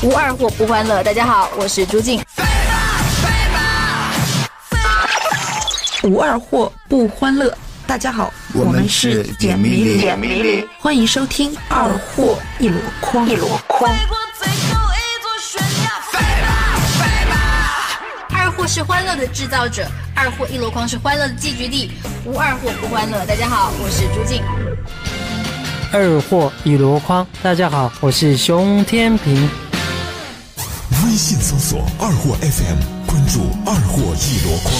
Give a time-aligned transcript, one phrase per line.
[0.00, 1.02] 无二货不欢乐。
[1.02, 2.22] 大家好，我是朱静。
[6.04, 7.52] 无二货不欢乐。
[7.84, 13.26] 大家好，我们是简迷离，简迷离，欢迎收听《二货一箩筐》。
[13.28, 13.92] 一箩筐。
[18.30, 19.84] 二货是欢乐的制造者，
[20.14, 21.90] 二货一箩筐是欢乐的聚集地。
[22.24, 23.26] 无二货不欢乐。
[23.26, 24.44] 大家好，我是朱静。
[25.92, 29.50] 二货一箩筐，大家好，我是熊天平。
[31.18, 34.72] 微信搜索“二货 FM”，关注“二货一箩筐”。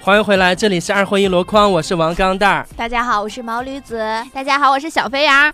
[0.00, 2.64] 欢迎回来，这里是二货一箩筐，我是王钢蛋儿。
[2.76, 3.98] 大家好，我是毛驴子。
[4.32, 5.52] 大家好，我是小飞羊。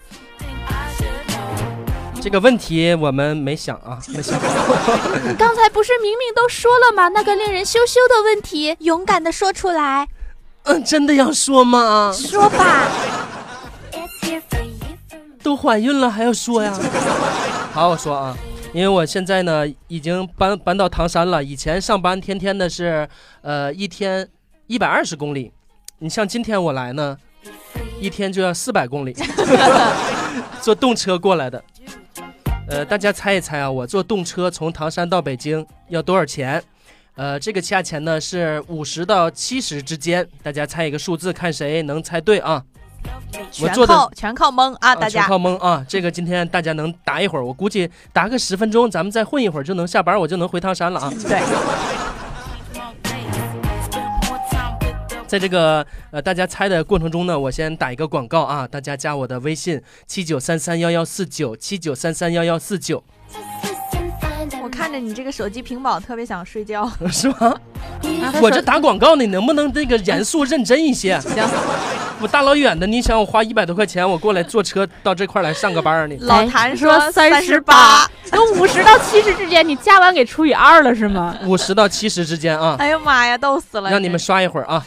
[2.21, 4.39] 这个问题我们没想啊，没想。
[5.39, 7.09] 刚才不是明明都说了吗？
[7.09, 10.07] 那个令人羞羞的问题，勇敢的说出来。
[10.65, 12.13] 嗯，真的要说吗？
[12.15, 12.89] 说吧。
[15.43, 16.73] 都怀孕了还要说呀？
[17.73, 18.37] 好，我说啊。
[18.73, 23.07] 因为我现在呢已经搬搬到唐山了，以前上班天天的是，
[23.43, 24.27] 呃，一天
[24.67, 25.53] 一百二十公里，
[25.99, 27.15] 你像今天我来呢，
[28.01, 29.15] 一天就要四百公里，
[30.63, 31.63] 坐动车过来的。
[32.67, 36.63] 呃，大家猜一猜啊，我坐动车从唐山到北京要多少钱？
[37.17, 42.65] 呃，这个价钱呢是五十到七十之间，大家猜一个数字，看谁能猜对啊？
[43.51, 44.95] 全靠全靠蒙啊！
[44.95, 45.85] 大家全靠蒙啊！
[45.89, 51.13] 这个今天大家能答一会儿，我估计答个十分钟，咱们再混一会儿就能下班，我就能回唐山了啊！
[51.29, 51.43] 对，
[55.27, 58.67] 在这个呃大家猜的过程中呢，我先打一个广告啊！
[58.67, 63.03] 大家加我的微信七九三三幺幺四九七九三三幺幺四九。
[64.63, 67.55] 我看着你这个手机屏保，特别想睡觉， 是吗？
[68.41, 71.19] 我这打广告呢，能不能这个严肃认真一些？
[71.21, 71.45] 行。
[72.21, 76.17] 我大老远的，你想我花一百多块钱，我过来坐车到这块来上个班呢？
[76.21, 81.37] 老谭说三十八，从五十到七十之间，你加完给除以二了是吗？
[81.45, 82.77] 五十到七十之间啊！
[82.79, 83.91] 哎呀妈呀，逗死了！
[83.91, 84.87] 让你们刷一会儿啊！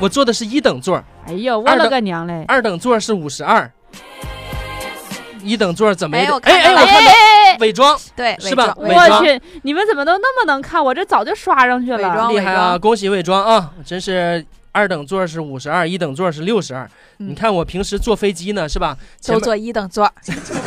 [0.00, 0.96] 我坐的是一等座。
[1.26, 2.44] 哎呦，我了个娘嘞！
[2.48, 3.70] 二等座是五十二，
[5.42, 6.16] 一等座怎么？
[6.16, 6.32] 哎哎哎！
[6.32, 6.58] 我看
[7.60, 8.74] 伪装，对，是吧？
[8.76, 8.88] 我
[9.24, 10.84] 去，你们怎么都那么能看？
[10.84, 12.78] 我这早就刷上去了，厉害啊！
[12.78, 13.72] 恭喜伪装啊！
[13.84, 14.44] 真是。
[14.76, 16.90] 二等座是五十二，一等座是六十二。
[17.18, 18.98] 你看我平时坐飞机呢，是吧？
[19.24, 20.12] 都坐一等座。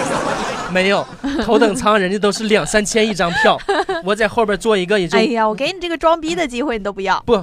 [0.72, 1.06] 没有
[1.44, 3.58] 头等舱，人家都是两三千一张票，
[4.06, 5.18] 我在后边坐一个也就。
[5.18, 7.22] 哎呀，我给你这个装逼的机会，你都不要。
[7.26, 7.38] 不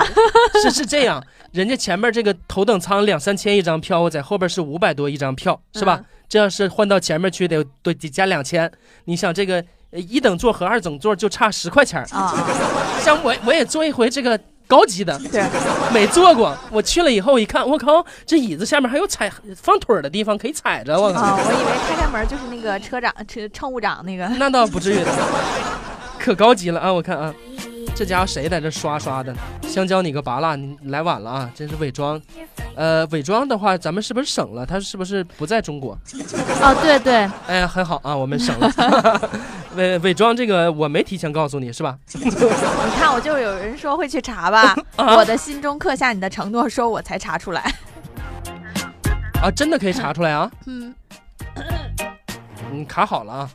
[0.63, 1.23] 是是这样，
[1.53, 6.01] 人家前面这个头等舱两三千一张票，我在后边是五百多一张票，是吧？
[6.29, 8.71] 这要是换到前面去，得得得加两千。
[9.05, 12.35] 你想这个一等座和二等座就差十块钱啊！
[13.01, 14.39] 像我我也坐一回这个。
[14.67, 15.45] 高级的，对，
[15.93, 16.57] 没坐过。
[16.71, 20.99] 我去了以后一看，我靠，这椅子下面还有踩放腿的地方，可以踩着。
[20.99, 24.27] 我靠，我以为开开门就是那个车长、车乘务长那个。
[24.39, 25.05] 那倒不至于，
[26.19, 26.91] 可高级了啊！
[26.91, 27.33] 我看啊。
[27.95, 29.33] 这家伙谁在这刷刷的？
[29.63, 31.51] 香蕉你个拔蜡，你来晚了啊！
[31.55, 32.21] 真是伪装，
[32.75, 34.67] 呃，伪装的话，咱们是不是省了？
[34.67, 35.97] 他是不是不在中国？
[36.61, 39.21] 哦，对对，哎，很好啊，我们省了。
[39.77, 41.97] 伪伪装这个我没提前告诉你是吧？
[42.15, 42.31] 你
[42.99, 47.63] 看，我就有人说会去查吧，我的心中刻下你的承诺，说我才查出来。
[49.41, 50.51] 啊，真的可以查出来啊？
[50.67, 50.93] 嗯，
[52.73, 53.51] 你卡好了啊。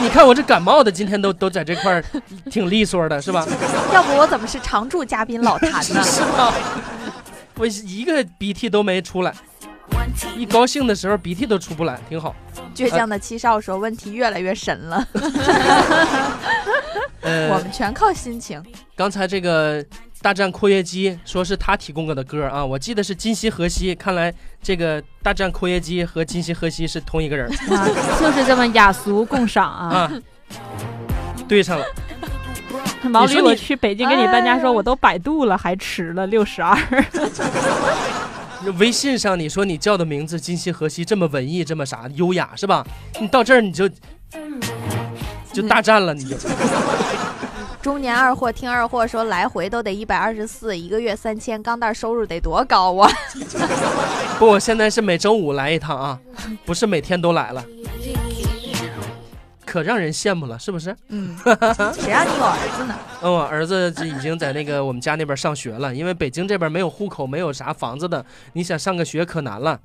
[0.00, 2.04] 你看我这感冒的，今天都都在这块儿，
[2.50, 3.46] 挺利索的，是吧？
[3.92, 6.02] 要不我怎么是常驻嘉宾老谭呢？
[6.06, 6.54] 是吧？
[7.56, 9.34] 我一个鼻涕都没出来，
[10.36, 12.34] 一高兴的时候鼻涕都出不来，挺好。
[12.74, 15.06] 倔强的七少说：“问题越来越神了。
[17.22, 18.62] ”我们全靠心情。
[18.96, 19.84] 刚才这个。
[20.22, 27.50] 大战括约肌说是他提供的歌啊，我记得是今夕何夕，看来这个大战括约肌和今夕何夕是同一个人，
[28.20, 30.10] 就是这么雅俗共赏啊，
[31.48, 31.84] 对上了。
[33.02, 36.78] 毛驴，我去北京给你搬家，说我都百度了，还迟了六十二。
[38.78, 42.86] 微信上你说你叫的名字今夕何夕这么文艺，这么啥优雅是吧？
[43.20, 43.90] 你到这儿你就
[45.52, 46.36] 就大战了，你就。
[47.82, 53.10] 中年二货听二货说，来回都得一百二十四，一个月三千，钢蛋收入得多高啊！
[54.38, 56.18] 不，我现在是每周五来一趟啊，
[56.64, 57.64] 不是每天都来了，
[59.66, 60.96] 可让人羡慕了，是不是？
[61.08, 61.36] 嗯，
[61.98, 62.94] 谁让你有儿子呢？
[63.20, 69.80] 嗯，我儿子已经在那个我们家那边上学了，因为北京这边没有户口，没有啥房子的，你想上个学可难了，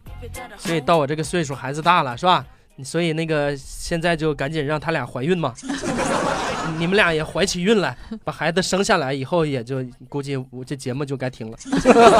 [0.55, 2.45] 所以到我这个岁数，孩子大了，是吧？
[2.85, 5.51] 所以那个现在就赶紧让他俩怀孕嘛，
[6.77, 11.57] 你们俩也怀起孕来，把孩子生下来以后，也就估计我这节目就该停了，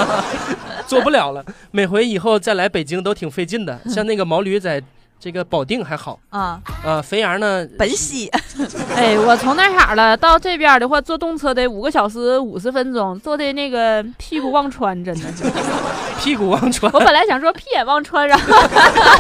[0.88, 1.46] 做不了了。
[1.72, 4.82] 每回以后再来北京都挺费劲的，像那个毛驴在
[5.20, 8.28] 这个保定还好啊，呃，肥羊呢，本溪，
[8.96, 15.44] 哎，我从那啥了到这边的话，坐动车得五个小时五十分钟，坐的那个屁股忘穿，真的是。
[16.22, 16.92] 屁股忘穿。
[16.94, 18.54] 我本来想说屁眼忘穿，然后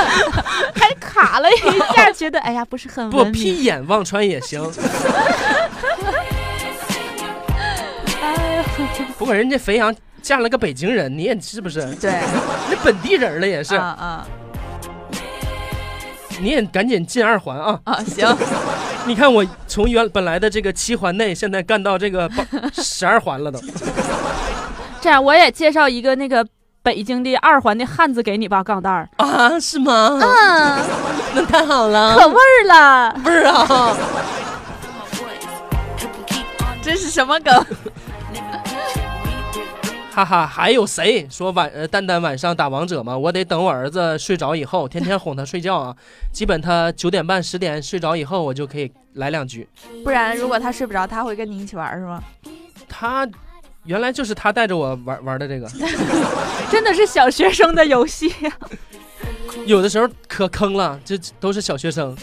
[0.75, 1.55] 还卡了一
[1.95, 3.23] 下，觉得哎呀不是很不。
[3.25, 4.61] 屁眼忘穿也行。
[8.21, 8.63] 哎呦，
[9.17, 11.81] 不过人家肥羊嫁了个北京人，你也是不是？
[11.95, 12.11] 对，
[12.69, 14.27] 那本地人了也是，啊啊
[16.39, 17.79] 你也赶紧进二环啊！
[17.85, 18.27] 啊，行，
[19.05, 23.59] 你看我从原本来的这个七环内，现在干到这个八十二环了都。
[25.01, 26.45] 这样我也介绍一个那个
[26.83, 30.19] 北京的二环的汉子给你吧，钢蛋儿，啊，是吗？
[30.21, 30.79] 嗯，
[31.35, 33.15] 那太好了，可味儿了。
[33.25, 33.95] 味儿啊？
[36.81, 37.65] 这是什么梗？
[40.17, 43.15] 哈哈，还有谁说晚呃蛋蛋晚上打王者吗？
[43.15, 45.95] 我得等我儿子睡着以后，天天哄他睡觉啊。
[46.33, 49.69] 基本他九点半十点睡着以后，我就可以来两局。
[50.03, 52.19] 不然如果他睡不着，他会跟你一起玩是吗？
[52.89, 53.29] 他
[53.83, 55.69] 原来就是他带着我玩玩的这个，
[56.71, 58.51] 真的是小学生的游戏呀、
[59.67, 62.17] 有的时候可坑了，这都是小学生。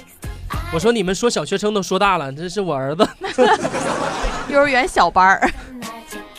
[0.73, 3.09] 我说你们说小学生都说大了，这是我儿子
[4.49, 5.49] 幼儿园小班儿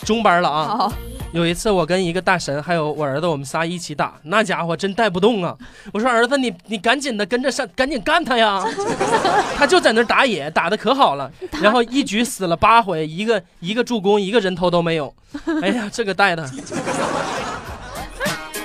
[0.04, 0.78] 中班了啊。
[0.78, 0.94] 哦，
[1.36, 5.54] 有一次我跟一个大神还有我儿子，我们仨一起打，那家伙真带不动啊！
[5.92, 8.64] 我说儿子你你赶紧的跟着上，赶紧干他呀！
[9.58, 11.30] 他就在那儿打野，打的可好了，
[11.62, 15.14] 然后一局死了八回，一个一个助攻，一个人头都没有。
[15.62, 16.50] 哎呀，这个带的。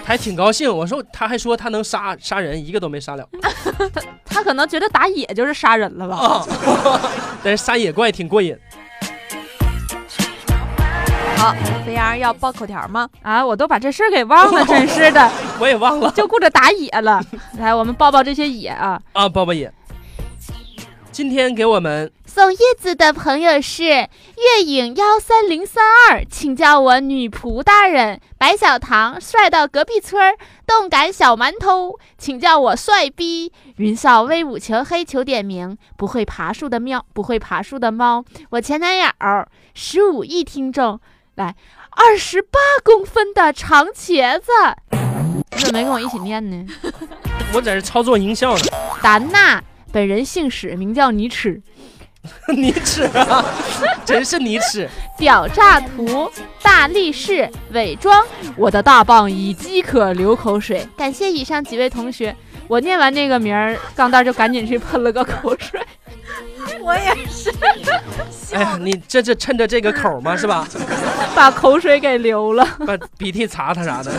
[0.05, 3.29] 还挺高兴，我说他还说他能杀杀人，一个都没杀了
[4.25, 6.17] 他他可能觉得打野就是杀人了吧？
[6.17, 6.47] 啊！
[7.43, 8.57] 但是杀野怪挺过瘾。
[11.41, 11.55] 好，
[11.87, 13.09] 飞扬要报口条吗？
[13.23, 17.19] 啊，我都把这事儿给忘了，真是的， 我也忘了就顾着打野了。
[17.57, 19.01] 来，我们抱抱这些野啊。
[19.15, 19.73] 啊，抱抱野。
[21.11, 28.21] 今天给我们送叶子的朋友是月影幺三零三二，请叫我女仆大人。
[28.37, 33.51] 白小糖帅到隔壁村儿，动感小馒头，请叫我帅逼。
[33.77, 38.23] 云少威武求黑求点名，不会爬树的喵，不会爬树的猫。
[38.51, 39.09] 我前男友
[39.73, 41.01] 十五亿听众，
[41.37, 41.55] 来
[41.91, 44.51] 二十八公分的长茄子，
[45.57, 46.67] 你怎么没跟我一起念呢？
[47.53, 48.65] 我在这操作音效呢，
[49.03, 49.63] 丹娜，
[49.93, 51.61] 本人姓史，名叫尼齿。
[52.55, 53.43] 你吃啊，
[54.05, 54.87] 真是你吃。
[55.17, 56.31] 屌炸图，
[56.63, 58.23] 大力士，伪装，
[58.57, 60.87] 我的大棒已饥渴流口水。
[60.99, 62.37] 感谢以上几位同学，
[62.69, 65.81] 我念完那个名儿，钢蛋就赶紧去喷了个口水。
[66.83, 67.53] 我也是，
[68.55, 70.67] 哎呀，你这这趁着这个口嘛，是吧？
[71.35, 72.67] 把口水给流了。
[72.87, 74.13] 把鼻涕擦擦啥的。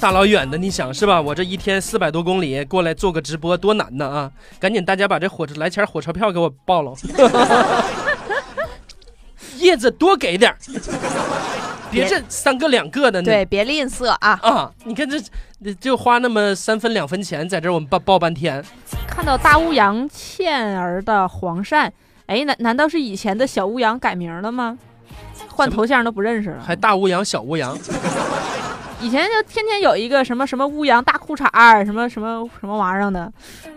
[0.00, 1.20] 大老远的，你想是吧？
[1.20, 4.30] 我这一天四百多公里过来做个直播，多难呢啊！
[4.58, 6.94] 赶紧大家把这火车来钱火车票给我报了。
[9.58, 10.56] 叶子多给点儿
[11.90, 13.24] 别这三个两个的呢。
[13.26, 14.38] 对，别吝啬啊！
[14.42, 15.20] 啊，你看这
[15.74, 18.64] 就花那么三分两分钱，在这我们报报半天。
[19.14, 21.88] 看到大乌羊倩儿的黄鳝，
[22.26, 24.76] 哎，难难道是以前的小乌羊改名了吗？
[25.48, 26.62] 换头像都不认识了。
[26.66, 27.78] 还大乌羊小乌羊，
[29.00, 33.32] 以前就天天有一个什么什么乌羊大裤衩儿，什么什么什么玩意儿的，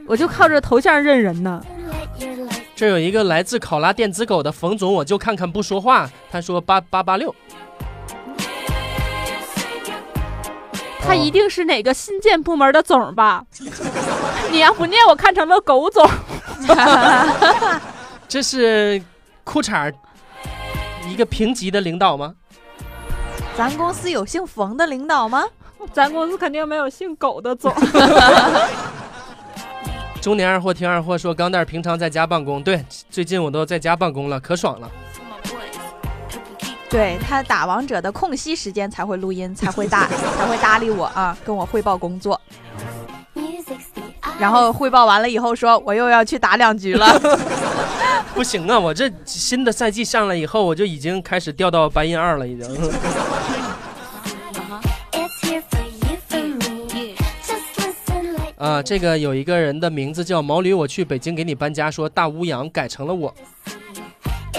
[0.08, 1.64] 我就靠着头像认人呢。
[2.76, 6.10] 这有一个来自考拉电子狗的冯总，我就看看不说话。
[6.32, 7.34] 他说八八八六，
[11.08, 13.44] 他一定是哪个新建部门的总吧？
[14.52, 16.06] 你要不念，我看成了狗总。
[18.28, 19.02] 这是
[19.46, 19.94] 裤衩儿
[21.08, 22.36] 一个平级的领导吗？
[23.58, 25.46] 咱公司有姓冯的领导吗？
[25.94, 27.74] 咱公司肯定没有姓狗的总。
[30.20, 34.92] 中年二货听二货说，钢蛋儿平常在家办公，对，最近我都在家办公了，可爽了。
[36.90, 42.40] 对他打王者的空隙时间才会录音，才会搭 才会搭理我啊，跟我汇报工作。
[44.40, 47.20] 然后汇报完了以后说，我又要去打两局了。
[48.34, 52.68] 不行啊，我这新的赛季上来以后，我就已经开始掉到白银二了，已经。
[58.58, 63.34] 啊，这个有一个人的名字叫毛驴，我去北京给你搬家，说大乌羊改成了我。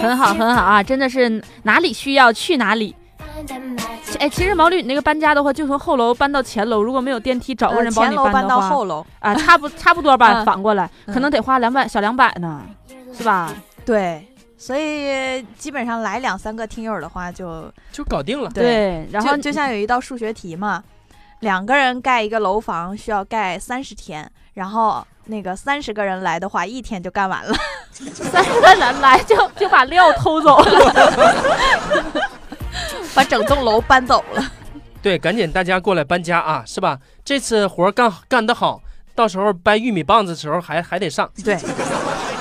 [0.01, 2.95] 很好，很好啊，真的是哪里需要去哪里。
[4.19, 12.63] 哎，其实毛驴，你那个搬家的话，就从后楼搬到前楼，如果没有电梯，找个呃人帮你前楼搬的话，到后楼，啊，差不 差不多吧，嗯反过来可嗯能得花两百小两百呢，
[13.17, 13.53] 是吧？
[13.85, 14.27] 对，
[14.57, 18.51] 所以基本上来两三个听友的话就，就搞定了。
[18.51, 20.83] 对，然后就就像有一道数学题嘛，
[21.41, 27.55] 两个人盖一个楼房需要盖三十天，然后那个三十个人来的话，一天就干完了。
[27.93, 32.23] 三十个人来就就把料偷走了。
[33.15, 34.45] 把整栋楼搬走了。
[35.03, 36.99] 对，赶紧大家过来搬家啊，是吧？
[37.25, 38.81] 这次活干干得好，
[39.15, 41.31] 到时候掰玉米棒子的时候还还得上。
[41.45, 41.57] 对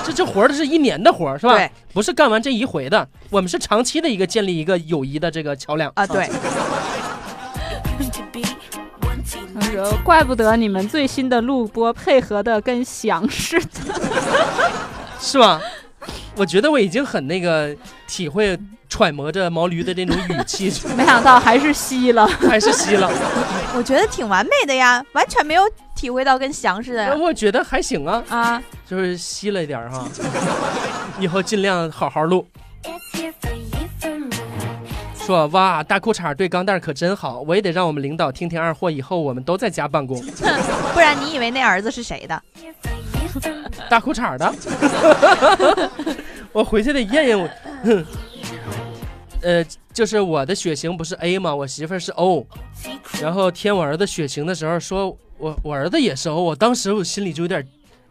[0.04, 1.56] 这这活儿是一年的活儿，是吧？
[1.56, 6.28] 对不是干完这一回的，我们是长期的一个建立一个友谊的这个桥梁啊，对，
[10.04, 14.00] 怪不得你们最新的录播配合的跟翔似的。
[15.20, 15.60] 是吧？
[16.36, 17.74] 我觉得我已经很那个
[18.06, 18.56] 体会
[18.88, 22.26] 揣摩着毛驴的那种语气， 没想到还是吸了。
[22.26, 23.10] 还是吸了。
[23.74, 25.62] 我觉得挺完美的呀，完全没有
[25.96, 27.14] 体会到跟翔似的呀。
[27.18, 30.06] 我觉得还行啊，啊，就是吸了一点哈。
[31.18, 32.46] 以后尽量好好录。
[35.28, 40.18] 说哇，大裤衩对钢蛋儿可真好，我也得让我们领导听听二货，以后我们都在家办公。
[40.94, 42.42] 不然你以为那儿子是谁的？
[43.90, 44.54] 大裤衩的，
[46.50, 47.46] 我回去得验验我。
[47.84, 48.06] 哼
[49.42, 51.54] 呃，就是我的血型不是 A 吗？
[51.54, 52.46] 我媳妇儿是 O，
[53.20, 57.62] 然后填我儿子血型的时候说我我儿子也是 O，我当时我心里就有点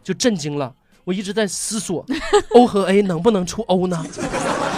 [0.04, 0.72] 就震惊了，
[1.02, 2.06] 我一直在思索
[2.54, 4.06] O 和 A 能不能出 O 呢？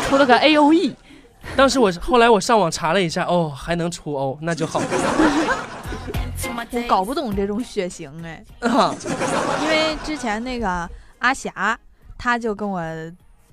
[0.08, 0.96] 出了个 A O E，
[1.56, 4.80] 当时我后来我上网查了一下，哦，还能出 O，那就好。
[6.72, 8.94] 我搞不懂这种血型哎，啊，
[9.62, 10.88] 因为之前那个
[11.18, 11.78] 阿霞，
[12.16, 12.80] 她就跟我，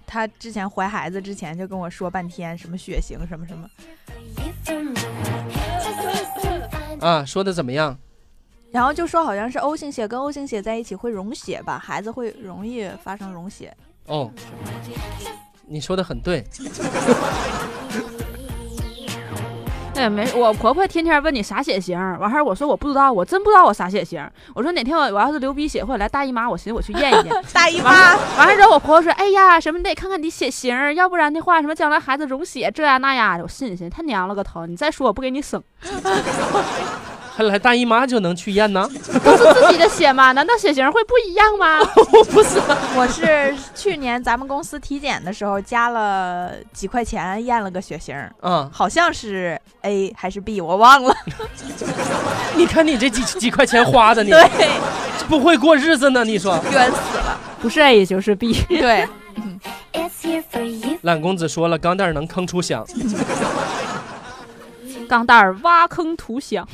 [0.06, 3.70] 她之前怀孩子之前就跟我说半天什么血型什么什么，
[7.00, 7.98] 啊，说的怎么样？
[8.72, 13.75] 然后就说好像是 O 型血跟 O 型血在一起会溶血吧，孩子会容易发生溶血。
[14.06, 14.30] 哦，
[15.68, 16.44] 你说的很对。
[19.98, 24.24] 哎，没，我婆婆天天问你啥血型，完事儿我说我不知道，我真不知道我啥血型。
[24.54, 27.36] 我说哪天我我要是流鼻血或者来大姨妈，我寻思我去验一验。
[27.52, 34.68] 大姨妈，完事儿之后，我婆婆说：“哎呀，什么你得看看你血型，要不然的话，什么将来孩子溶血这呀那呀的。”我心里寻思，他娘了个头！
[34.68, 35.64] 你再说我不给你生，
[37.38, 38.89] 还来大姨妈就能去验呢？
[39.24, 40.32] 都是自己的血吗？
[40.32, 41.77] 难道血型会不一样吗？
[42.12, 42.60] 我不是，
[42.98, 51.15] 我是去年咱们公司体检的时候加了几块钱验了个血型，嗯，好像是 A 还是 B，我忘了。
[52.56, 54.50] 你看你这几几块钱花的，你对，
[55.29, 56.24] 不会过日子呢？
[56.24, 57.39] 你说，冤死了。
[57.62, 58.53] 不是 A 就是 B。
[58.67, 59.08] 对，
[61.01, 62.84] 懒公子说了，钢蛋儿能坑出响。
[65.08, 66.68] 钢蛋儿挖坑图响，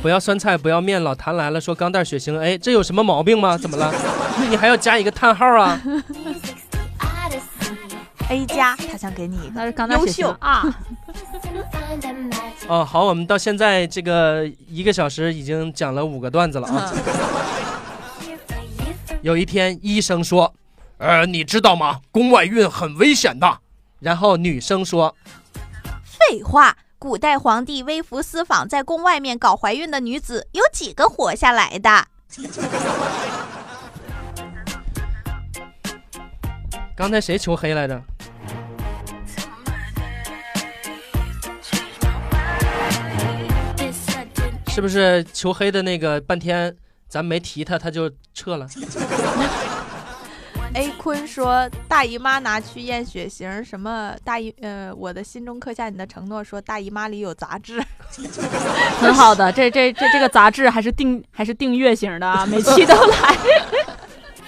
[0.00, 1.02] 不要酸菜，不要面。
[1.02, 3.58] 老谭来了，说钢蛋儿血型 A，这有什么毛病吗？
[3.58, 3.92] 怎么了？
[4.48, 5.80] 你还要加一个叹号啊
[8.30, 10.36] ？A 加，他想给你一个那是钢蛋儿优血型秀。
[10.40, 10.64] 啊。
[12.66, 16.92] 哦，好，我们到现在这个一个小时已经讲了五个段子了啊。
[19.20, 20.54] 有一天，医生说
[20.96, 22.00] ：“呃，你知道吗？
[22.10, 23.58] 宫外孕很危险的。”
[24.00, 25.14] 然后女生说
[26.02, 32.06] 废话，古代皇帝微服私访，在宫外面搞怀孕的女子有几个活下来的
[36.96, 38.02] ？：“刚才谁求黑来着？”
[44.68, 46.74] 是不是求黑的那个半天
[47.06, 48.66] 咱没提他，他就撤了？
[50.74, 57.82] A 坤说大姨妈拿去验血型，什么大姨呃，我的心中刻下你的承诺，说大姨妈里有杂质。
[59.00, 63.36] 很好的，这这这这个杂志还是订还是订阅型的啊，每期都来。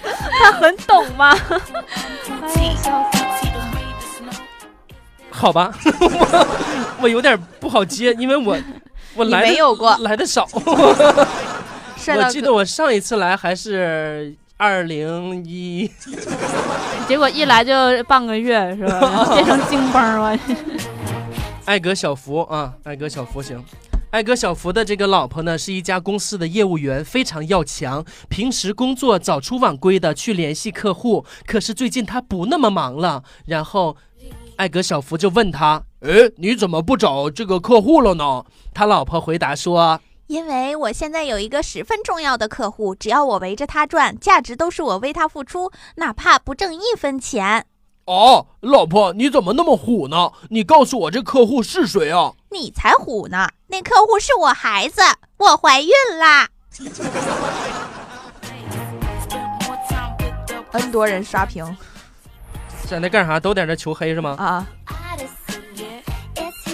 [0.39, 1.37] 他很懂吗？
[5.29, 8.57] 好吧，我我有点不好接，因为我
[9.15, 10.47] 我来没有过来的少。
[10.53, 15.91] 我记得我上一次来还是二零一，
[17.05, 17.73] 结果一来就
[18.05, 19.25] 半个月是吧？
[19.35, 20.39] 变成精崩了。
[21.67, 23.61] 艾格小福啊，艾格小福行。
[24.11, 31.25] 艾格小福的这个老婆呢，是一家公司的业务员，非常要强，平时工作早出晚归的去联系客户。
[31.45, 33.97] 可是最近他不那么忙了，然后
[34.55, 39.99] 艾格小福就问他：“哎，你怎么不找这个客户了呢？”他老婆回答说
[40.33, 47.67] 因为我现在有一个十分重要的客户，只要我围着他转，价值都是我为他付出，哪怕不挣一分钱。
[48.05, 50.31] 哦，老婆，你怎么那么虎呢？
[50.49, 52.33] 你告诉我这客户是谁啊？
[52.49, 53.47] 你才虎呢！
[53.67, 55.03] 那客户是我孩子，
[55.37, 56.49] 我怀孕啦。
[60.71, 61.63] N 多人刷屏
[62.87, 63.39] 在那干啥？
[63.39, 64.35] 都在那求黑是吗？
[64.39, 64.65] 啊，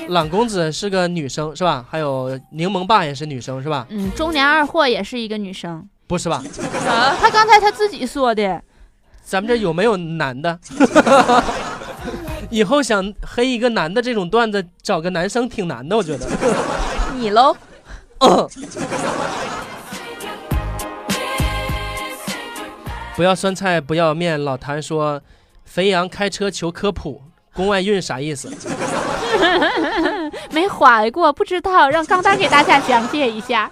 [0.09, 1.85] 懒公子是个女生是吧？
[1.89, 3.87] 还有柠檬爸也是女生是吧？
[3.89, 5.87] 嗯，中年二货也是一个女生。
[6.07, 6.43] 不是吧？
[7.19, 8.61] 他刚才他自己说的，
[9.23, 10.59] 咱们这有没有男的？
[12.49, 16.27] 以后想黑一个男的这种段子，找个男生挺难的，我觉得。
[17.15, 17.55] 你喽。
[18.19, 18.49] 嗯
[23.15, 24.41] 不要酸菜，不要面。
[24.41, 25.21] 老谭说，
[25.65, 27.21] 肥羊开车求科普，
[27.53, 28.49] 宫外孕啥意思？
[30.51, 33.69] 没怀过，不知道，让钢蛋给大家讲解一下。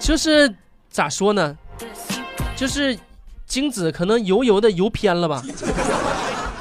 [0.00, 0.52] 就是
[0.90, 1.56] 咋说呢？
[2.56, 2.96] 就是
[3.46, 5.42] 精子可能油油的游偏了吧，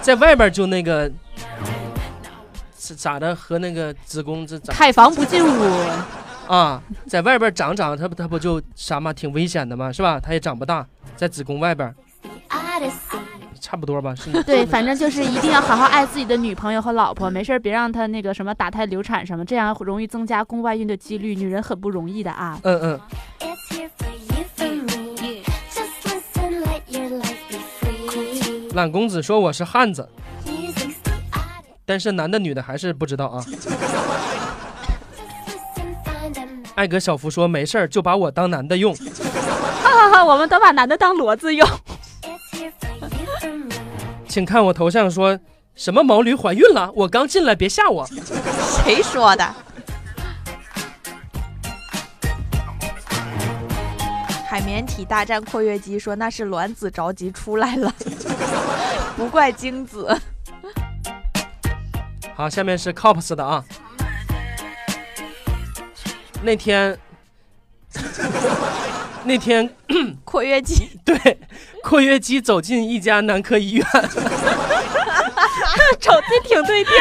[0.01, 1.11] 在外边就那个
[2.79, 5.88] 是咋的和那个子宫这咋开房不进屋，
[6.47, 10.19] 啊，在外边长长，它不它不就啥嘛，挺危险的嘛，是吧？
[10.19, 10.85] 它也长不大，
[11.15, 11.93] 在子宫外边，
[13.62, 14.13] 差不多吧？
[14.15, 14.32] 是？
[14.44, 21.36] 对，反正就是一定要好好爱自己的女朋友和老婆，没事儿别让她那个什么打胎流产什么，这样容易增加宫外孕的几率。
[21.36, 22.60] 女人很不容易的啊。
[22.63, 23.00] 嗯嗯，
[28.74, 30.10] 懒公子说我是汉子，
[31.86, 33.44] 但是男的女的还是不知道啊。
[36.75, 38.96] 艾格小福说没事儿，就把我当男的用。
[38.96, 41.68] 哈哈哈，我们都把男的当骡子用。
[44.31, 45.38] 请看我头像说
[45.75, 48.07] 什么毛驴怀孕了，我刚进来，别吓我。
[48.85, 49.53] 谁说的？
[54.47, 57.93] 海绵体大战括约肌说那是卵子着急出来了，
[59.17, 60.17] 不怪精子。
[62.33, 63.61] 好，下面是 Cops 的啊。
[66.41, 66.97] 那天，
[69.25, 69.69] 那天
[70.23, 71.38] 括约肌 对
[71.83, 73.85] 括约肌走进一家男科医院，
[76.00, 77.00] 瞅这挺对劲儿。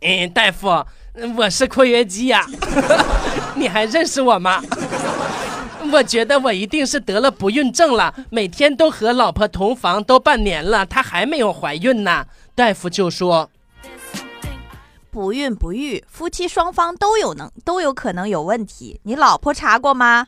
[0.00, 0.84] 嗯，大夫，
[1.36, 2.46] 我是括约肌呀、
[3.56, 4.62] 你还认识我吗？
[5.92, 12.26] 我觉得我一定是得了不孕症了，每天都和老婆同房，都半年了，她还没有怀孕呢。
[12.54, 13.50] 大夫就说，
[15.10, 19.00] 不孕不育，夫妻双方都有能都有可能有问题。
[19.04, 20.26] 你老婆查过吗？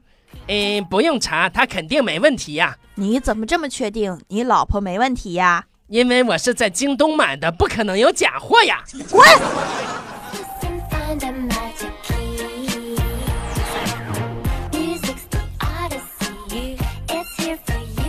[0.48, 5.66] 嗯，不用查，他肯定没问题呀，你怎么这么确定你老婆没问题呀？
[5.88, 8.82] 因为我是在京东买的，不可能有假货呀。
[9.10, 9.22] 滚！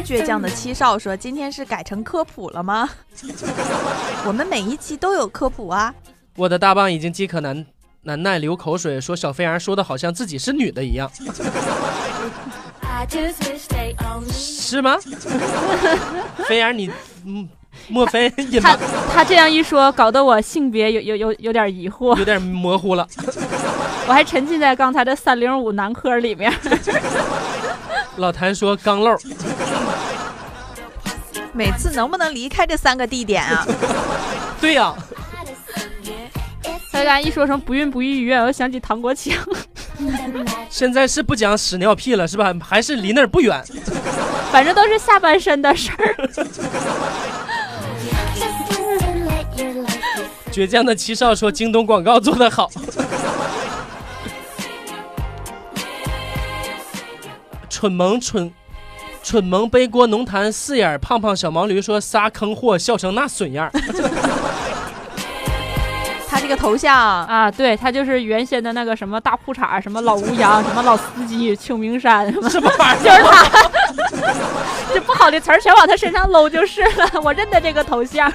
[0.06, 2.90] 倔强的七少说：“今天是改成科普了吗？
[4.26, 5.94] 我们每一期都有科普啊。
[6.36, 7.66] 我的大棒已经饥渴难
[8.02, 11.12] 难耐，流口水，说小飞儿说的好像自己是女的一样，
[14.32, 14.98] 是吗？
[16.48, 16.90] 飞儿，你
[17.26, 17.48] 嗯，
[17.88, 18.80] 莫非隐 他瞒
[19.14, 23.08] 他这样一说，搞得我性别有有有有点疑惑，有点模糊了？
[24.08, 26.52] 我还沉浸在刚才的三零五男科里面。
[28.18, 29.16] 老谭说刚漏，
[31.54, 33.66] 每次能不能离开这三个地点啊？
[34.60, 34.94] 对呀、
[36.92, 39.34] 他刚一说什么不孕不育医院，我想起唐国强。
[40.70, 42.54] 现在是不讲屎尿屁了是吧？
[42.62, 43.64] 还是离那儿不远？
[44.52, 46.16] 反正都是下半身的事儿。
[50.52, 52.70] 倔强的七少说京东广告做得好。
[57.70, 58.52] 蠢萌蠢
[59.24, 63.72] 蠢萌背锅浓痰四眼胖胖小毛驴说仨坑货笑成那损样
[66.50, 66.94] 个头像
[67.26, 73.32] 啊，对他就是原先的那个什么大裤衩，什么老吴阳，什么老司机，秋名山，什么什么玩意儿 就是？
[73.32, 73.72] 他，
[74.94, 77.10] 这不好的词儿全往他身上搂就是了。
[77.24, 78.32] 我认得这个头像。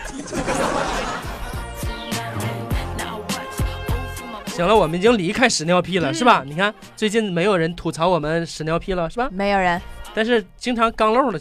[4.46, 6.44] 行了，我们已经离开屎尿屁了，是吧？
[6.46, 9.28] 你看最近没有人吐槽我们屎尿屁了，是吧？
[9.32, 9.82] 没有人。
[10.14, 11.38] 但是经常刚漏了，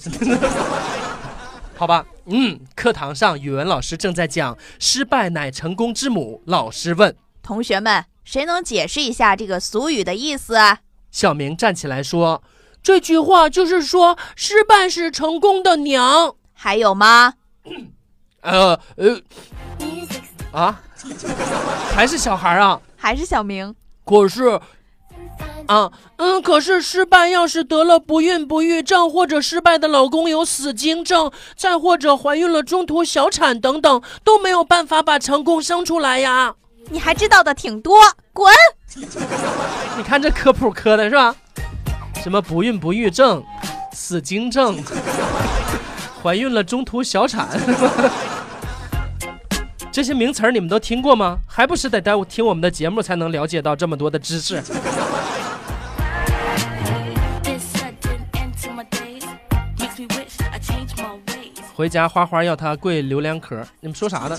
[1.75, 2.05] 好吧？
[2.25, 10.79] 嗯，课堂上语文老师正在讲“失败乃成功之母”，老师问同学们，谁能解释一下这个俗语的意思啊？
[11.11, 12.41] 小明站起来说
[12.81, 16.35] ：“这句话就是说失败是成功的娘。
[16.53, 17.33] 还有吗？”
[18.41, 19.21] 呃呃
[20.51, 20.81] 啊，
[21.93, 22.79] 还是小孩啊？
[22.95, 24.59] 还是小明，可是
[25.67, 36.55] 啊，嗯，可是失败要是得了不孕不育症，或者失败的老公有死精症，再或者怀孕了中途小产等等，都没有办法把成功生出来呀。
[36.89, 37.97] 你还知道的挺多，
[38.33, 38.53] 滚！
[39.97, 41.33] 你看这科普科的是吧？
[42.21, 43.41] 什么不孕不育症、
[43.93, 44.77] 死精症、
[46.21, 47.47] 怀孕了中途小产，
[49.91, 51.37] 这些名词儿你们都听过吗？
[51.47, 54.61] 还不是得待听我们的节目才能了解到这么多的知识。
[61.75, 64.37] 回家花花要他跪榴莲壳，你们说啥呢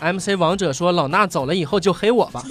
[0.00, 2.42] ？MC 王者说老衲走了以后就黑我吧。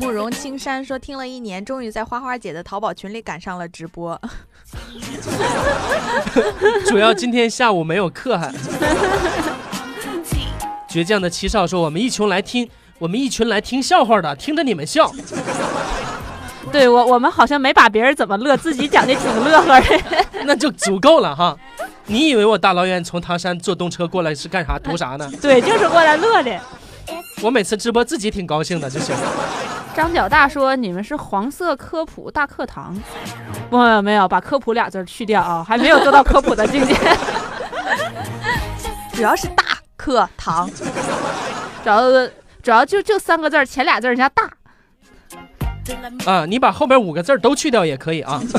[0.00, 4.20] 慕容青山说听了一年，终于在花花姐的淘宝群里赶上了直播。
[6.86, 8.52] 主要今天下午没有课还。
[10.88, 12.68] 倔强的七少说我们一群来听，
[12.98, 15.10] 我们一群来听笑话的，听着你们笑。
[16.72, 20.24] 对我，我们好像没把别人怎么乐，自己讲的挺乐呵的。
[20.44, 21.56] 那就足够了哈。
[22.06, 24.78] 你以为我大老远从唐山坐动车过来是干啥？
[24.78, 25.30] 图啥呢？
[25.40, 26.58] 对，就是过来乐的。
[27.42, 29.14] 我每次直播自己挺高兴的就行。
[29.94, 32.94] 张角大说你们是黄色科普大课堂，
[33.70, 36.94] 没有没有，把科普俩字去掉啊，还没有做到科普的境界。
[39.14, 39.64] 主要是大
[39.96, 40.68] 课堂，
[41.82, 42.28] 主要
[42.62, 44.50] 主要就就三个字，前俩字人家大。
[46.24, 48.40] 啊，你把后边五个字都去掉也可以啊。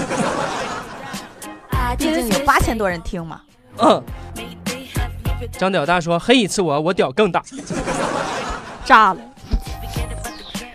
[1.97, 3.41] 毕竟有八千多人听嘛。
[3.79, 4.03] 嗯。
[5.51, 7.43] 张屌大说：“黑一次我，我屌更大。
[8.83, 9.19] ”炸了。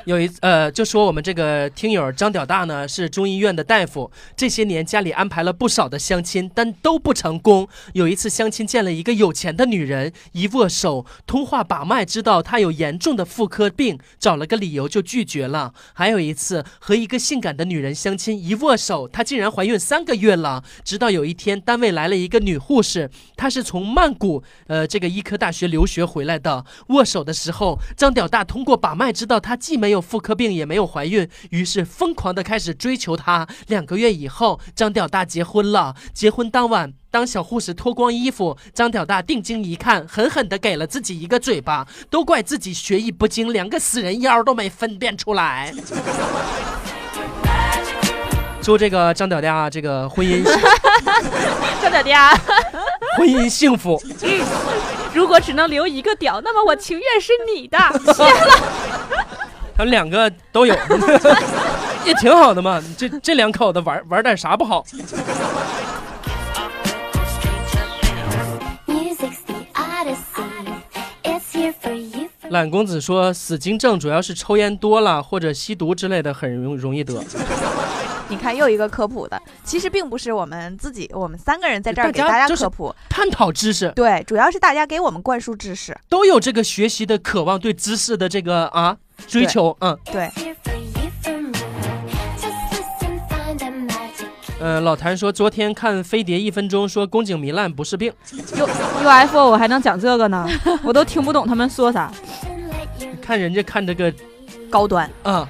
[0.04, 7.68] 有一呃，就说我们这个听友张屌大呢是中医院的大夫，这些年家里安排了不少的相亲，但都不成功。
[7.92, 15.72] 有一次相亲见了一个有钱的女人，一握手，通话把脉，知道她有严重的妇科病，找了个理由就拒绝了。
[15.92, 20.64] 还有一次和一个性感的女人相亲，一握手，她竟然怀孕三个月了。
[20.84, 26.64] 直到有一天单位来了一个女护士，她是从曼谷呃这个医科大学留学回来的。
[26.88, 33.46] 握手的时候，张屌大通过把脉知道她既没有妇科病也没有怀孕，于是疯狂的开始追求她。
[33.68, 35.94] 两个月以后，张屌大结婚了。
[36.12, 41.86] 结婚当晚，当小护士脱光衣服，张屌大定睛一看，狠狠的给了自己一个嘴巴。
[42.10, 45.72] 都怪自己学艺不精，连个死人妖都没分辨出来。
[48.62, 50.44] 祝这个张屌大 这个婚姻
[51.82, 52.36] 张屌大
[53.18, 54.00] 婚姻幸福。
[55.12, 57.76] 如果只能留一个屌，那么我情愿是你的。
[58.14, 59.51] 谢了。
[59.82, 60.72] 他们两个都有，
[62.06, 62.80] 也挺好的嘛。
[62.96, 64.84] 这这两口子玩玩点啥不好？
[72.50, 77.14] 懒公子说，死精症主要是抽烟多了或者吸毒之类的，很容容易得。
[78.28, 83.90] 你看，又一个科普的，其实并不是我们自己，我们三个人在这儿给大家科普、探讨知识。
[83.96, 89.76] 对，主要是大家给我们灌输知识，都有这个学习的渴望，对知识的这个啊追求。
[89.80, 90.30] 嗯，对。
[94.60, 98.12] 嗯，老谭说，昨天看《飞碟一分钟》，说宫颈糜烂不是病。
[98.56, 100.48] U UFO，我还能讲这个呢？
[100.84, 102.12] 我都听不懂他们说啥。
[103.20, 104.12] 看人家看这个
[104.70, 105.46] 高端嗯。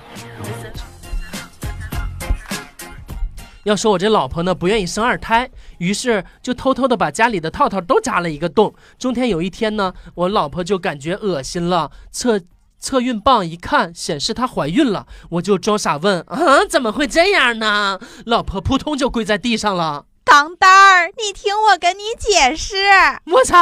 [3.64, 8.74] 要说我这老婆呢，不愿意生二胎，于是就偷偷的把家里的套套都扎了一个洞。
[8.98, 12.40] 中天有一天呢，我老婆就感觉恶心了，测
[12.83, 20.07] 测孕棒一看，显示她怀孕了，我就装傻问：“啊，怎么会这样呢？”老婆扑通就跪在地上了。
[20.25, 22.75] 糖蛋儿，你听我跟你解释。
[23.27, 23.57] 我操！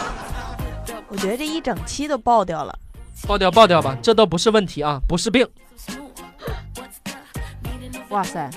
[1.08, 2.78] 我觉得这一整期都爆掉了。
[3.26, 5.48] 爆掉爆掉吧，这都不是问题啊，不是病。
[8.10, 8.50] 哇塞！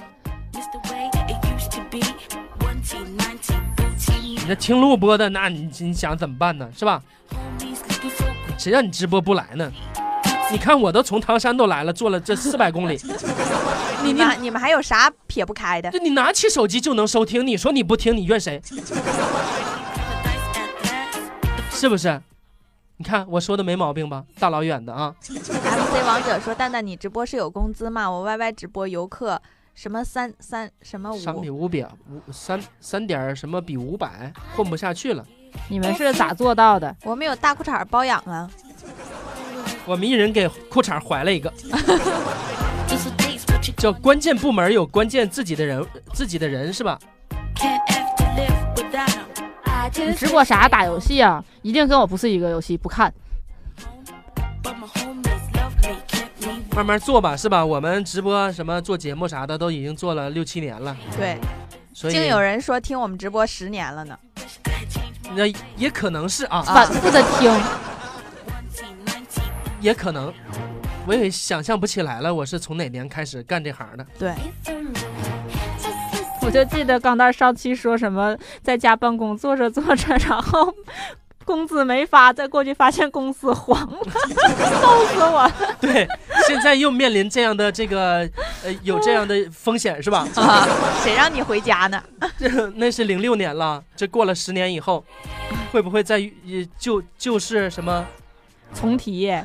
[4.35, 6.69] 你这听录播的，那你你想怎么办呢？
[6.77, 7.01] 是吧？
[8.59, 9.71] 谁让你直播不来呢？
[10.51, 12.99] 你看我都从唐山都来了，坐了这 四百公里。
[14.03, 15.89] 你你你们还有啥撇不开的？
[15.91, 18.61] 这你拿起手机就能收听，你说你不听，你怨谁？
[21.71, 22.21] 是不是？
[22.97, 24.25] 你看我说的没毛病吧？
[24.39, 28.11] 大老远的啊！MC 王者说：“蛋蛋，你直播是有工资吗？
[28.11, 29.41] 我 YY 直播游客
[29.73, 35.25] 什么三三什么五三比五比五三三点什么比五百混不下去了。
[35.67, 36.95] 你们是咋做到的？
[37.03, 38.49] 我们有大裤衩包养啊！
[39.85, 41.51] 我们一人给裤衩怀了一个，
[43.77, 46.99] 叫关键部门有关键自己的人，自己的人是吧？”
[49.95, 50.67] 你直播啥？
[50.67, 51.43] 打游戏啊？
[51.61, 53.11] 一定跟我不是一个游戏，不看。
[56.75, 57.65] 慢慢做吧，是吧？
[57.65, 61.37] 我们直播什么做节目啥的都已经做了六七年了，对，
[61.93, 64.17] 所以竟有人说听我们直播十年了呢。
[65.35, 65.45] 那
[65.77, 67.51] 也可能是啊，反复的听，
[69.79, 70.33] 也可能，
[71.05, 74.05] 我也想象不起来了，我是从哪年开始干这行的。
[74.17, 74.33] 对，
[76.41, 80.73] 我就记得钢蛋上期说什么在家办公坐着坐着，然后
[81.49, 83.99] 工资没发，再过去发现公司黄了，
[84.37, 85.51] 笑死我了。
[85.81, 86.07] 对，
[86.47, 88.17] 现在又面临这样的这个
[88.63, 90.27] 呃有这样的风险是吧？
[90.37, 90.67] 啊，
[91.01, 91.99] 谁让你回家呢？
[92.37, 95.03] 这那是零六年了，这过了十年以后，
[95.71, 98.05] 会不会再呃就就是什么
[98.75, 99.35] 重提，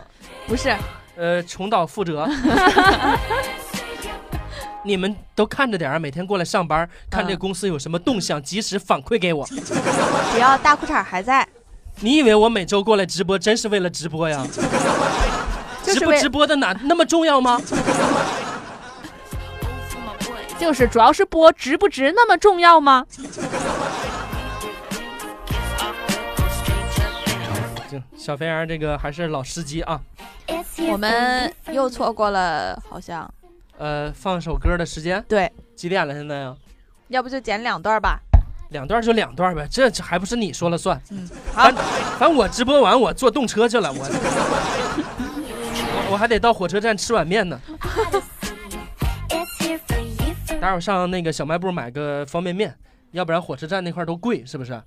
[0.46, 0.76] 不是，
[1.16, 2.28] 呃重蹈覆辙？
[4.86, 9.46] 你们都看着点儿，每天过来上班，看这公司有什么动向，及时反馈给我。
[9.46, 11.48] 只要大裤衩还在，
[12.04, 14.46] 你以为我每周过来直播，真是为了直播呀？
[15.82, 17.58] 直不直播的哪那么重要吗？
[20.60, 23.06] 就是主要是播值不值那么重要吗？
[27.88, 29.98] 行，小肥羊这个还是老司机啊。
[30.90, 33.26] 我们又错过了，好像
[33.78, 36.12] 呃，放首歌的时间对，几点了？
[36.12, 36.54] 现在呀，
[37.08, 38.20] 要不就剪两段吧。
[38.70, 41.00] 两段就两段呗，这这还不是你说了算？
[41.10, 41.74] 嗯，好反，
[42.18, 43.98] 反正我直播完我坐动车去了，我
[45.88, 47.60] 我我还得到火车站吃碗面呢。
[50.60, 52.74] 待会儿上那个小卖部买个方便面，
[53.12, 54.80] 要不然火车站那块儿都贵，是不是？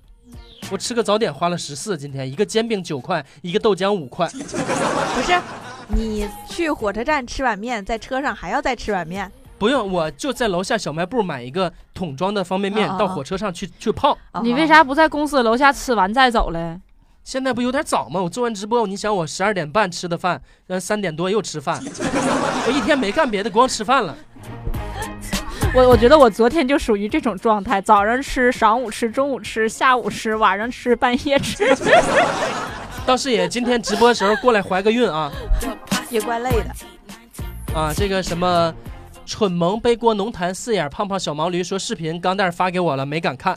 [0.70, 4.28] 我吃个早点花了十四，今天一个煎饼九块，一个豆浆五块。
[4.28, 5.40] 不是，
[5.86, 9.30] 你去火车站吃碗面，在车上还要再吃碗面。
[9.58, 14.16] 不用，我就在楼下小卖部买一个桶装的方便面，啊啊啊到火车上去去泡。
[14.32, 14.66] 哦你为？
[14.66, 16.78] 啥不在公司楼下吃完再走嘞？
[17.24, 18.22] 现在不有点早吗？
[18.22, 24.16] 我做完直播，你想我十二点半吃的饭，呃，三点多又吃饭， 我一天没干别的，光吃饭了。
[25.74, 31.76] 我我觉得我昨天就属于这种状态，早上吃，晌午吃，中午吃，下午吃，晚上吃，半夜吃。
[33.04, 35.32] 倒是也今天直播的时候过来怀个孕啊
[36.08, 36.70] 也怪累的。
[37.74, 37.92] 啊！
[37.94, 38.74] 这个什么
[39.28, 43.54] 蠢萌背锅浓痰四眼胖胖小毛驴说视频钢蛋发给我了，没敢看。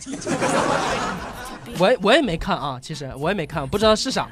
[1.79, 4.27] 我我也没看啊，其实我也没看，不知道是啥。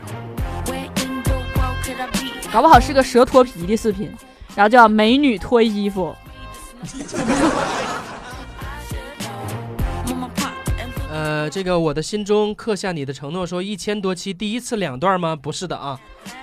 [2.52, 4.12] 搞不好是个蛇脱皮的视频，
[4.54, 6.14] 然后叫美女脱衣服。
[11.10, 15.38] 呃，这个我的心中刻下你的承诺，说一千多期第一次两段吗？
[15.42, 15.98] 不是的啊，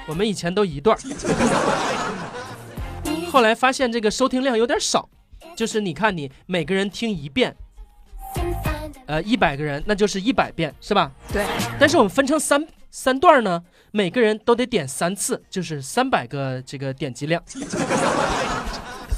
[0.06, 1.00] 我们以前都一段儿。
[3.31, 5.09] 后来发现这个收听量有点少，
[5.55, 7.55] 就是你看你每个人听一遍，
[9.07, 11.11] 呃，一百个人那就是一百遍，是吧？
[11.33, 11.45] 对。
[11.79, 17.43] 但是我们分成三三段呢，每个人都得点三次，就是三百个这个点击量。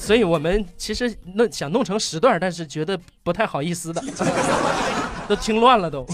[0.01, 4.03] 所以我们其实弄想弄成十段，但是觉得不太好意思的，
[5.29, 6.07] 都听乱了都。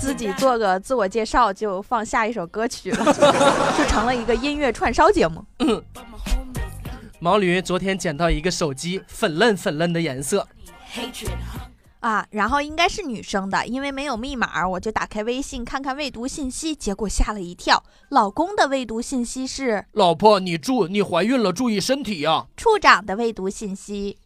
[0.00, 3.04] 自己做个自我介绍，就放下一首歌曲了，
[3.76, 5.44] 就成了一个音乐串烧节目。
[5.58, 5.82] 嗯
[7.20, 10.46] 毛驴昨天捡到一个手机，粉嫩粉嫩的颜色，
[11.98, 24.16] 啊，然后应该是女生的，因为没有密码，我就打开微信看看未读信息，结果吓了一跳，老公的未读信息是老婆，你注你怀孕了，注意身体呀、处长的未读信息，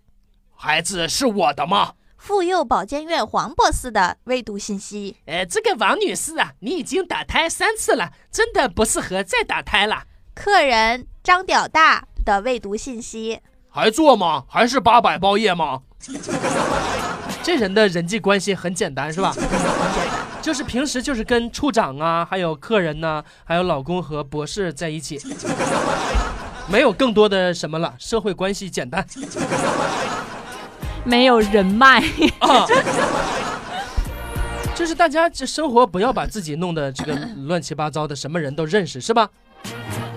[0.54, 1.94] 孩子是我的吗？
[2.24, 10.04] 妇幼保健院黄 boss 的未读信息，呃，这个王女士啊，你已经打胎三次了，真的不适合再打胎了。
[10.32, 14.44] 客人张屌大的未读信息，还做吗？
[14.48, 15.80] 还是八百包夜吗？
[17.42, 19.34] 这人的人际关系很简单，是吧？
[20.40, 25.20] 就是平时就是跟处长啊，还有客人呐、还有老公和博士在一起，
[26.68, 29.04] 没有更多的什么了，社会关系简单
[31.04, 32.00] 没有人脉，
[32.40, 32.66] 啊。
[34.74, 37.14] 就是大家这生活不要把自己弄得这个
[37.46, 39.28] 乱七八糟的，什么人都认识，是吧？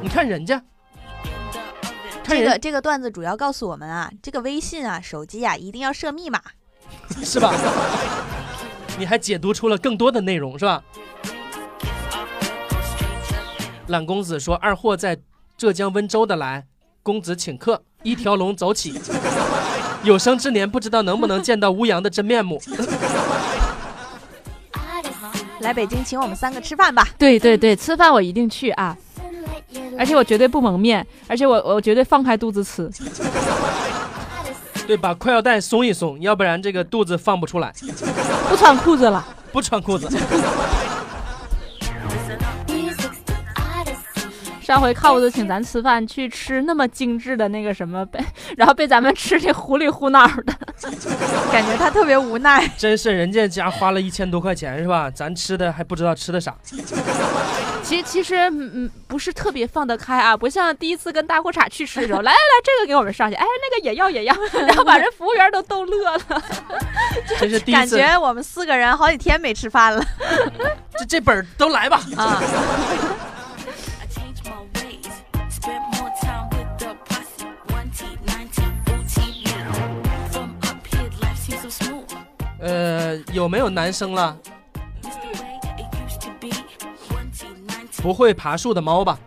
[0.01, 0.63] 你看人家，
[2.23, 6.41] 看人这个这个段子主要告诉我们啊，这个微信啊、手机啊，一定要设密码。
[7.21, 7.53] 是吧？
[8.97, 10.81] 你还解读出了更多的内容，是吧？
[13.87, 15.17] 懒公子说：“二货在
[15.57, 16.65] 浙江温州的来，
[17.03, 18.99] 公子请客，一条龙走起。
[20.05, 22.61] 有生之年不知道能不能见到乌阳的真面目。
[25.59, 27.07] 来北京请我们三个吃饭吧。
[27.17, 28.95] 对对对，吃饭我一定去啊！
[29.97, 32.87] 而且我绝对不蒙面，而且我我绝对放开肚子吃。
[34.85, 37.73] 对，把裤腰带松一松，要不然这个肚子放不出来。
[38.47, 39.25] 不穿裤子了。
[39.51, 40.07] 不穿裤子。
[44.65, 48.19] 上回靠子请咱吃饭，去吃那么精致的那个什么，被
[48.58, 50.54] 然后被咱们吃的糊里糊脑的。
[51.51, 52.67] 感觉他特别无奈。
[52.78, 55.10] 真是人家家花了一千多块钱是吧？
[55.12, 56.56] 咱吃的还不知道吃的啥。
[57.84, 66.43] 其实其实嗯嗯不是特别放得开啊，不像第一次跟大裤衩去吃的时候，来来来，这个给我们上去，哎，那个也要也要， 然后把人服务员都逗乐了。
[67.39, 70.04] 这是第一次，感觉我们四个人好几天没吃饭了
[70.97, 72.01] 这这本儿都来吧。
[72.17, 72.41] 啊！
[82.65, 84.36] 呃，有没有男生了.
[88.01, 89.19] 不会爬树的猫吧？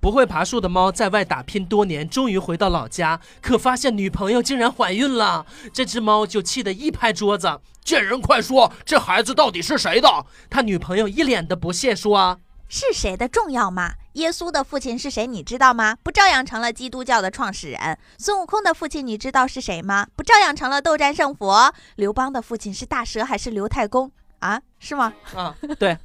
[0.00, 5.44] 不会爬树的猫在外打拼多年，终于回到老家，可发现女朋友竟然怀孕了。
[5.74, 13.92] 这只猫就气得一拍桌子：“贱人，快说，这孩子到底是谁的？”他女朋友一脸的不屑说是谁的重要吗？
[14.14, 15.26] 耶稣的父亲是谁？
[15.26, 15.96] 你知道吗？
[16.02, 17.98] 不照样成了基督教的创始人？
[18.18, 20.06] 孙悟空的父亲你知道是谁吗？
[20.16, 21.72] 不照样成了斗战胜佛？
[21.96, 24.10] 刘邦的父亲是大蛇还是刘太公？
[24.38, 25.98] 啊，是吗？：“啊，对，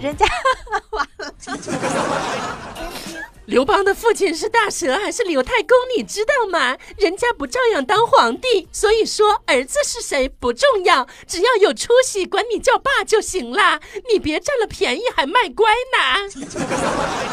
[0.00, 0.26] 人家
[3.48, 5.70] 刘邦的父亲是大蛇还是刘太公？
[5.96, 6.76] 你知道吗？
[6.98, 13.80] 人家不照样当皇帝，所以说儿子是谁不重要，只要有出息，管你叫爸就行啦。
[14.12, 16.46] 你别占了便宜还卖乖呢。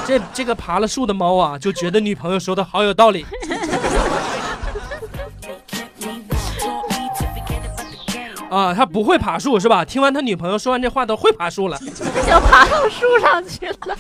[0.08, 3.26] 这这个爬了树的猫啊，就觉得女朋友说的好有道理。
[8.56, 9.84] 啊，他不会爬树是吧？
[9.84, 11.78] 听完他女朋友说完这话，都会爬树了。
[11.78, 13.98] 就爬到树上去了，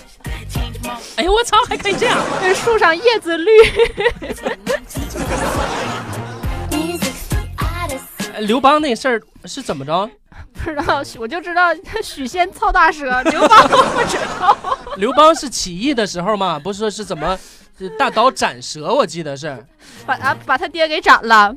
[1.17, 2.17] 哎呦我操，还可以这样！
[2.41, 3.51] 这树上叶子绿。
[8.33, 10.09] 哎 刘邦那事儿是怎么着？
[10.53, 11.67] 不知道，我就知道
[12.01, 14.57] 许仙操大蛇，刘邦我不知道。
[14.95, 17.37] 刘邦是起义的时候嘛，不是说是怎么
[17.77, 18.93] 是大刀斩蛇？
[18.93, 19.65] 我记得是，
[20.05, 21.53] 把啊把他爹给斩了。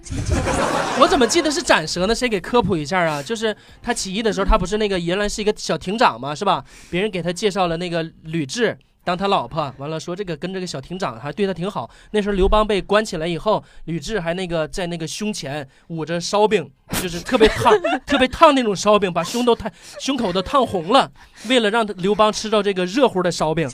[1.01, 2.15] 我怎么记得是斩蛇呢？
[2.15, 3.23] 谁给科普一下啊？
[3.23, 6.65] 就是他起义的时候，他不是那个原来是一个小亭长嘛，是吧？
[6.91, 8.77] 别人给他介绍了那个吕雉
[9.09, 11.88] 当他老婆，完了说这个跟这个小亭长还对他挺好。
[12.11, 17.73] 那时候刘邦被关起来以后，吕雉还那个在那个胸前捂着烧饼，就是特别烫、
[18.05, 21.11] 特别烫那种烧饼，把胸都烫胸口都烫红了，
[21.49, 23.66] 为了让刘邦吃到这个热乎的烧饼。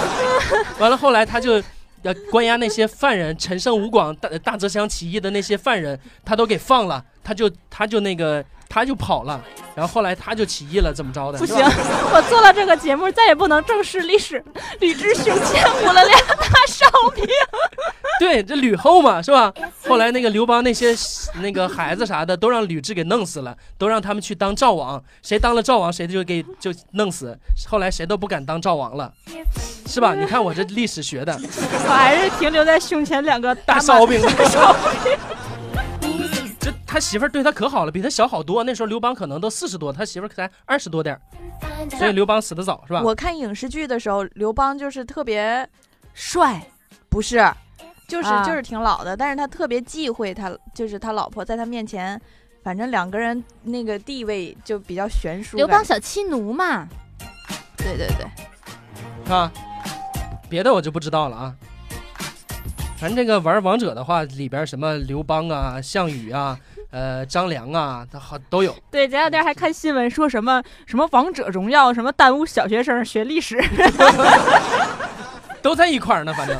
[0.78, 1.62] 完了后来他就。
[2.02, 9.42] 要关押那些犯人，陈胜吴广、大大泽乡起义的那些犯人，他都给放了，他就他就那个他就跑了，
[9.74, 11.38] 然后后来他就起义了，怎么着的？
[11.38, 14.44] 不行，我做了这个节目，再也不能正视历史。
[14.80, 17.24] 吕雉胸前捂了俩 大烧饼。
[18.20, 19.52] 对，这吕后嘛，是吧？
[19.86, 20.94] 后来那个刘邦那些
[21.40, 27.36] 那个孩子啥的，都让吕雉给弄死了，都让他们去当赵王，谁当了赵王，谁就给就弄死。
[27.68, 29.12] 后来谁都不敢当赵王了，
[29.86, 30.14] 是吧？
[30.14, 31.38] 你看我这历史学的
[31.86, 34.20] 我还是停留在胸前两个大烧饼，
[36.90, 38.64] 他媳妇儿对他可好了，比他小好多。
[38.64, 41.20] 那时候刘邦可能都四十多，他媳妇儿才二十多点儿，
[41.90, 43.02] 所以刘邦死得早，是吧？
[43.04, 45.68] 我看影视剧的时候，刘邦就是特别
[46.14, 46.66] 帅，
[47.10, 47.36] 不是，
[48.08, 52.18] 就是、啊就是挺老的，但是他特别忌讳他，就是他老婆在他面前，
[52.62, 55.58] 反正两个人那个地位就比较悬殊。
[55.58, 56.88] 刘邦小妻奴嘛，
[57.76, 59.52] 对对对，啊，
[60.48, 61.54] 别的我就不知道了啊。
[62.96, 66.58] 反正这个玩王者的话，里边什么刘邦啊、项羽啊、
[66.90, 68.74] 呃张良啊，他好都有。
[68.90, 73.62] 对，前两天还看新闻说什么什么王者荣耀，什么耽误小学生学历史。
[75.60, 76.56] 都在一块儿呢，反正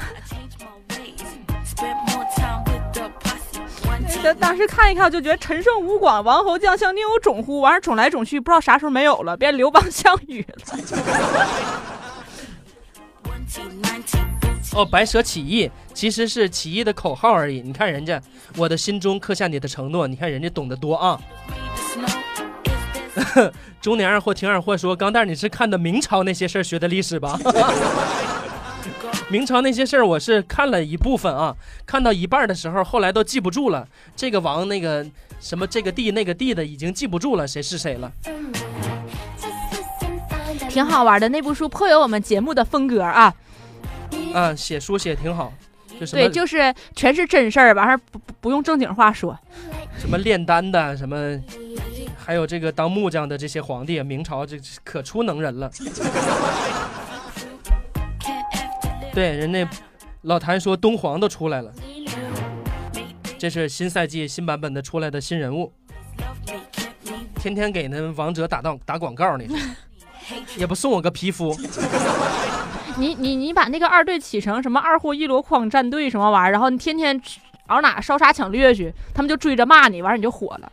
[4.22, 7.60] 当当时看一看，我就觉得陈胜吴广、王侯将相宁有种乎？
[7.60, 10.78] 完事儿种来种去，不知道啥时候没有了，变刘邦、项羽了。
[14.74, 17.60] 哦，白蛇起义其实是起义的口号而已。
[17.60, 18.22] 你看人家，
[18.56, 21.20] 我的心中刻下你的承诺，你看人家懂得多啊。
[23.82, 27.36] 中年二货听二货说，钢蛋儿你是看的明朝那些事儿学的历史吧？
[29.28, 31.52] 明朝那些事儿我是看了一部分啊，
[31.84, 33.84] 看到一半的时候，后来都记不住了。
[34.14, 35.04] 这个王那个
[35.40, 38.12] 什么这个地那个地的已经记不住了，谁是谁了。
[40.68, 43.34] 挺好玩的那部书，颇有我们节目的风格啊。
[44.32, 45.52] 啊，写书写得挺好，
[46.12, 49.38] 对，就是全是真事儿，完事儿不不不用正经话说。
[49.98, 51.38] 什么炼丹的，什么
[52.16, 55.70] 还有这个当木匠的这些皇帝，明朝这可出能人了。
[59.12, 59.68] 对，人家
[60.22, 61.72] 老谭说东皇都出来了，
[63.36, 65.72] 这是新赛季新版本的出来的新人物，
[67.36, 69.44] 天天给那王者打到打广告呢，
[70.56, 71.52] 也不送我个皮肤。
[72.98, 77.20] 你你你把那个二队起成什么二货一箩筐战队什么玩意儿，然后你天天
[77.68, 80.72] 熬哪烧杀抢掠去，他们就追着骂你，完事你就火了。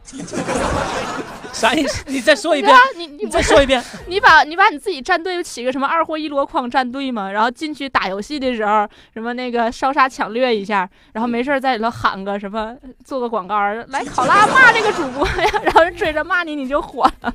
[1.53, 2.03] 啥意思？
[2.07, 3.81] 你再说一遍啊，，你你你再说一遍。
[4.07, 13.57] 你把你把你自己战队起个什么二货一箩筐战队嘛，然后进去打游戏的时候，什么那个烧杀抢掠一下，然后没事儿在里头喊个什么，做个广告，
[13.87, 17.33] 来考拉骂这个主播呀，然后人追着骂你，你就火了。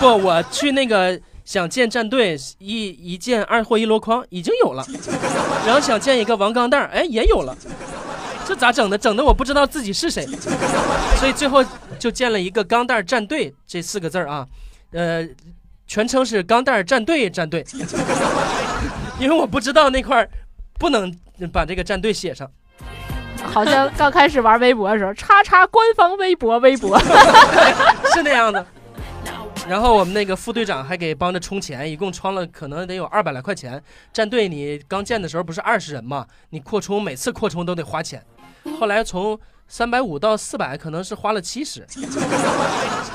[0.00, 4.84] 不，我去那个想建战队，一一建二货一箩筐已经有了，
[5.66, 7.56] 然后想建一个王钢蛋儿，哎，也有了。
[8.44, 8.98] 这咋整的？
[8.98, 10.26] 整的我不知道自己是谁，
[11.16, 11.64] 所以最后
[11.98, 14.46] 就建了一个钢蛋儿战队这四个字儿啊，
[14.92, 15.24] 呃，
[15.86, 17.64] 全称是钢蛋儿战队战队，
[19.20, 20.28] 因为我不知道那块儿
[20.78, 21.14] 不能
[21.52, 22.50] 把这个战队写上。
[23.44, 26.98] 好像刚开始玩微博的时候，叉叉官方微博微博，
[28.14, 28.64] 是那样的。
[29.68, 33.82] 然后我们那个副队长还给帮着充钱，一共充了可能得有二百来块钱。
[34.12, 38.22] 战队你刚建的时候不是二十人嘛，你扩充每次扩充都得花钱。
[38.78, 39.38] 后来从
[39.68, 41.86] 三百五到四百，可能是花了七十。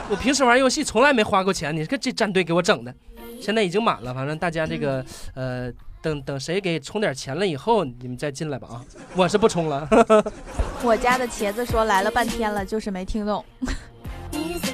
[0.10, 2.94] 我平时玩游戏从来没花过钱，你看这战队给我整的，
[3.40, 4.14] 现在已经满了。
[4.14, 5.72] 反正大家这个呃，
[6.02, 8.86] 等等谁给充点钱了以后，你们再进来吧啊！
[9.16, 9.88] 我是不充了。
[10.82, 13.46] 我家的茄子说来了半天了，就是没听懂。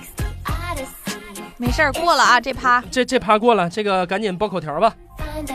[1.63, 4.93] 没事儿，过了啊，这趴这这趴过了，这个赶紧报口条吧。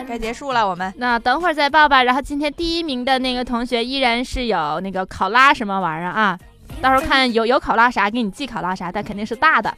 [0.07, 0.67] 该结束了。
[0.67, 2.03] 我们那等会儿再报吧。
[2.03, 6.39] 然后今天第一名的那个同学依然是有那个考拉什么玩意儿啊，
[6.81, 9.73] 到时候看有有考拉啥，给你寄考拉啥，但肯定是大的。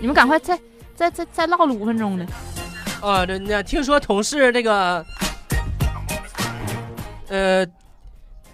[0.00, 0.58] 你们赶快再
[0.96, 2.26] 再再再唠了五分钟呢。
[3.00, 5.06] 啊，这那听说同事这个，
[7.28, 7.64] 呃，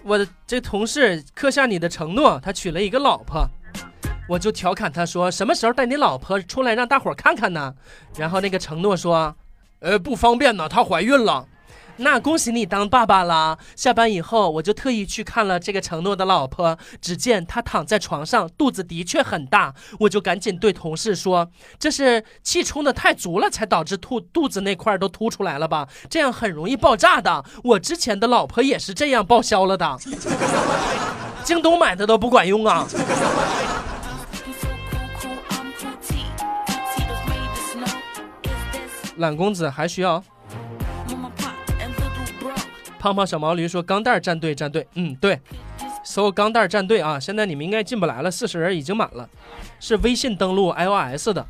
[0.03, 3.47] 我的这同事刻下你的承诺，他娶了一个老婆，
[4.27, 7.75] 我就调侃他说，什么时候带你老婆出来让大伙儿看看呢？
[8.17, 9.35] 然后那个承诺说，
[9.79, 11.47] 呃，不方便呢，她怀孕了。
[11.97, 13.57] 那恭喜你当爸爸啦！
[13.73, 21.49] 下班以后，我就特意去看了这个承诺的老婆，只见她躺在床上，肚子的确很大，我就赶紧对同事说
[21.79, 25.87] ：“这是气冲的太足了，才导致肚肚子那块都凸出来了吧？
[26.09, 27.45] 这样很容易爆炸的。
[27.63, 29.97] 我之前的老婆也是这样报销了的，
[31.45, 32.85] 京东买的都不管用啊！
[39.17, 40.23] 懒公子还需要?
[42.99, 45.39] 胖胖小毛驴说：“钢蛋儿战队战队，嗯，对，
[46.03, 47.19] 搜钢蛋儿战队啊！
[47.19, 49.29] 现在你们应该进不来了，四十人已经满了，
[49.79, 51.45] 是微信登录 iOS 的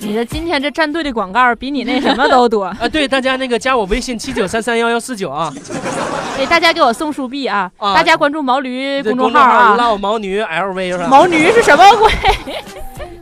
[0.00, 2.88] 你这今天这战队的广告比你那什么都多， 啊。
[2.90, 5.52] 对，大家那个加我微信七九三三幺幺四九啊，
[6.38, 7.70] 给 大家给我送数币啊！
[7.76, 9.76] 啊大家关注毛驴公众众号号啊！
[9.76, 11.08] 唠毛驴 LV 是吧？
[11.08, 12.10] 毛驴是什么鬼？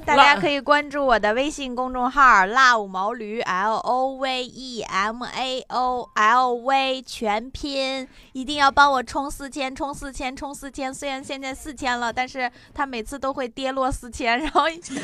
[0.09, 10.95] 大家可以关注我的微信公众号 “love 毛驴 L O V E M A O L V” 全拼，一定要帮我冲四千，冲四千，冲四千。
[10.95, 14.95] 虽然现在四千了，但是它每次都会跌落四千，然后一直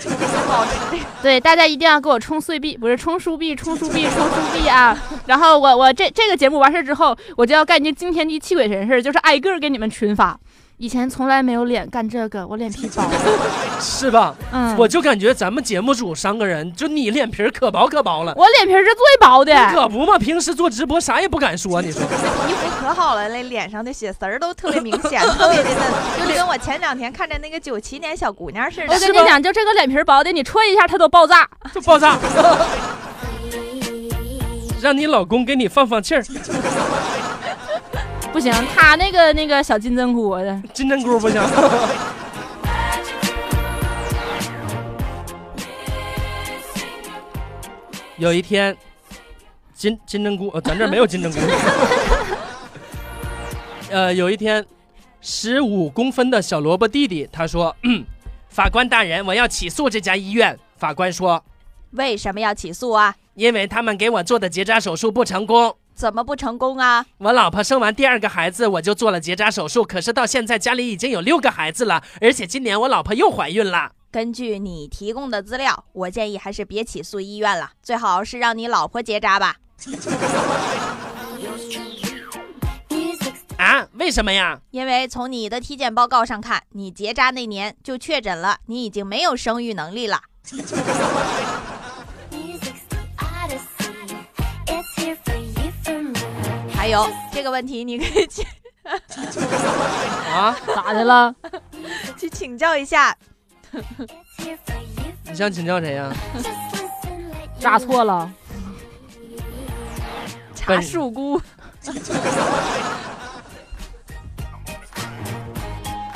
[0.49, 1.05] 保持这个。
[1.21, 4.99] 对，大家一定要给我充碎币，不是充书币，充书币，充书币啊！
[5.27, 10.41] 然后我我这这个节目完事儿之后，我就要干一件惊天地泣鬼神事儿，就是挨个给你们群发。
[10.85, 13.03] 以前从来没有脸干这个，我脸皮薄。
[13.81, 14.35] 是吧？
[14.53, 18.35] 嗯，我就感觉咱们节目组三个人，就你脸皮儿可薄可薄了。
[18.37, 19.55] 我脸皮是最薄的。
[19.73, 22.03] 可不嘛，平时做直播啥也不敢说，你说
[22.47, 29.01] 皮肤可好了，那脸上的血丝儿都特别明显，特别的嫩，就跟我前两天看着那个九七年小姑娘似的我。
[29.01, 31.49] 跟你讲，就这个脸皮儿薄的，你戳一下它都爆炸。
[31.73, 32.19] 就爆炸，
[34.83, 36.23] 让你老公给你放放气儿。
[38.35, 41.41] 不行，他那个那个小金针菇的，金针菇不行。
[48.19, 48.77] 有一天，
[49.73, 51.39] 金金针菇，呃，咱这没有金针菇。
[53.89, 54.67] 呃，有一天，
[55.21, 58.05] 十五公分的小萝卜弟弟他说：“嗯，
[58.49, 61.41] 法官大人，我要起诉这家医院。”法官说
[61.93, 67.07] 为什么要起诉啊？：“因为他们给我做的结扎手术不成功。”怎么不成功啊？
[67.19, 73.93] 我老婆生完第二个孩子，我就做了结扎手术，可是到现在家里已经有六个孩子了，而且今年我老婆又怀孕了。
[74.11, 79.57] 根据你提供的资料，我建议还是别起诉医院了，最好是让你老婆结扎吧。
[83.57, 83.87] 啊？
[83.95, 84.59] 为什么呀？
[84.73, 90.21] 因为从你的体检报告上看，你结扎那年就确诊了，你已经没有生育能力了。
[97.33, 98.47] 这个问题，你可以去
[100.31, 100.57] 啊？
[100.75, 101.35] 咋的了？
[102.17, 103.17] 去请教一下。
[105.25, 106.13] 你想请教谁呀？
[107.59, 108.31] 扎错了？
[110.55, 111.41] 茶树菇，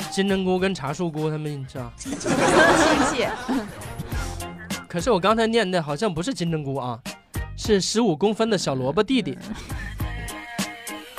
[0.09, 1.91] 金针菇跟茶树菇，他们知道。
[1.97, 3.27] 亲戚。
[4.87, 6.99] 可是我刚才念的好像不是金针菇啊，
[7.55, 9.37] 是十五公分的小萝卜弟弟。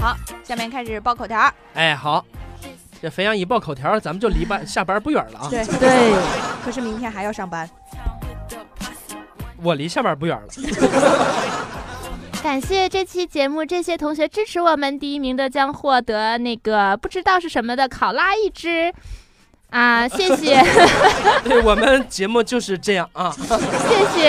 [0.01, 1.53] 好，下面开始报口条。
[1.75, 2.25] 哎，好，
[3.03, 5.49] 这肥羊一报口条，咱们就离班 下班不远了啊。
[5.51, 6.13] 对对，
[6.65, 7.69] 可是明天还要上班。
[9.63, 10.49] 我离下班不远了。
[12.43, 18.91] 感谢这期节目这些同学支持我们，第一名的将获得那个不知道是什么的考拉一只。
[19.69, 20.61] 啊，谢谢，
[21.45, 23.31] 对我们节目就是这样啊。
[23.31, 24.29] 谢谢，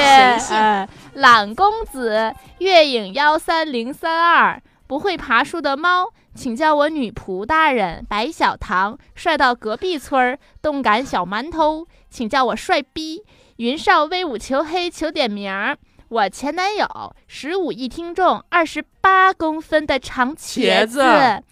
[0.54, 4.62] 呃，懒公子月影幺三零三二，
[4.92, 8.06] 不会爬树的猫，请叫我女仆大人。
[8.10, 13.24] 白小糖帅到隔壁村儿，动感小馒头，请叫我帅逼。
[13.56, 15.78] 云少威武求黑求点名儿，
[16.10, 21.44] 我前男友十五亿听众，二十八公分的长茄茄子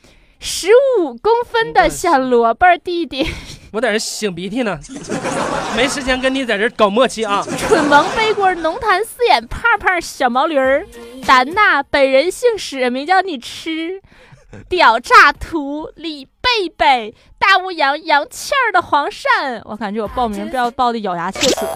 [0.41, 3.25] 十五公分的小萝卜弟弟。
[3.71, 4.79] 我在这擤鼻涕呢，
[5.75, 7.45] 没时间跟你在这搞默契啊。
[7.57, 10.85] 蠢萌背锅浓痰四眼胖胖小毛驴儿，
[11.25, 14.01] 丹娜本人姓史，名叫你吃。
[14.67, 21.67] 屌炸图李贝贝，大乌羊杨倩儿的黄鳝，我感觉我报名要报的咬牙切齿。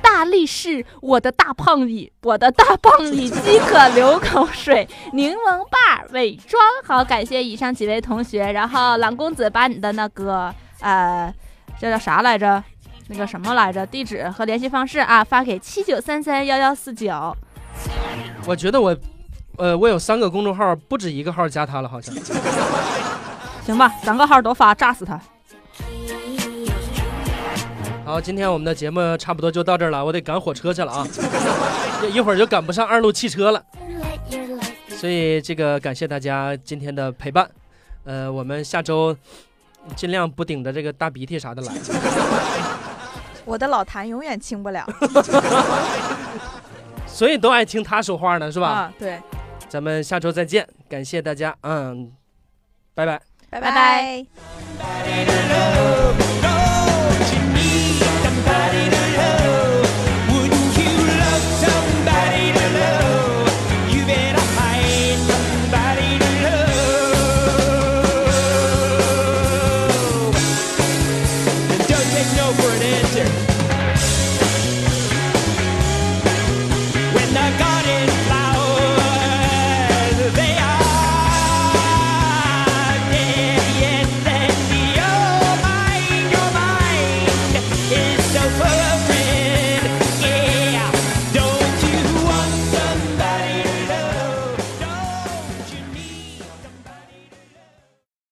[0.00, 4.88] 大力士，我的大胖里，我的大胖里饥渴流口水。
[5.12, 8.50] 柠檬爸伪装，好，感谢以上几位同学。
[8.50, 11.32] 然后蓝公子把你的那个呃，
[11.78, 12.62] 这叫啥来着？
[13.08, 13.84] 那个什么来着？
[13.84, 17.36] 地址和联系方式啊，发给七九三三幺幺四九。
[18.46, 18.96] 我觉得我，
[19.56, 22.14] 呃，我有三个公众号，不止一个号加他了，好像。
[23.66, 25.20] 行吧，三个号都发，炸死他。
[28.04, 31.06] 好，今天我们的节目差不多就到这儿了，我得赶火车去了啊，
[32.12, 33.62] 一会儿就赶不上二路汽车了。
[34.88, 37.48] 所以这个感谢大家今天的陪伴，
[38.04, 39.16] 呃，我们下周
[39.96, 41.72] 尽量不顶着这个大鼻涕啥的来。
[43.44, 44.86] 我的老痰永远清不了。
[47.06, 48.68] 所以都爱听他说话呢，是吧？
[48.68, 49.20] 啊，对，
[49.68, 52.12] 咱们下周再见，感谢大家，嗯，
[52.94, 53.20] 拜拜。
[53.50, 54.24] 拜拜拜
[54.78, 56.49] 拜